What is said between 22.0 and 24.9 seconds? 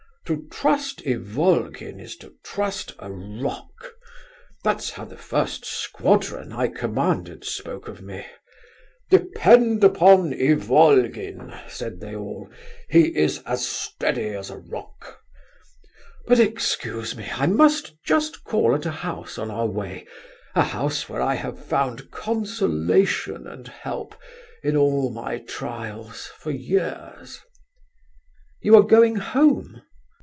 consolation and help in